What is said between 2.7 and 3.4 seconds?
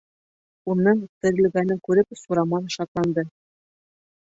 шатланды.